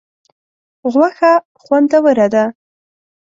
غوښه 0.93 1.33
خوندوره 1.61 2.27
ده. 2.33 2.43